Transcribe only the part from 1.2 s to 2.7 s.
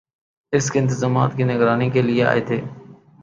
کی نگرانی کیلئے آئے تھے